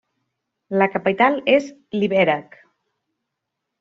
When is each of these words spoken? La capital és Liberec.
La 0.81 0.87
capital 0.95 1.37
és 1.57 1.69
Liberec. 1.99 2.61